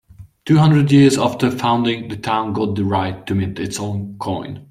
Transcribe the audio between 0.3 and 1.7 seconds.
Two hundred years after